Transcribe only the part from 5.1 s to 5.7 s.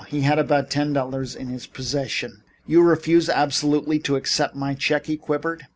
quavered.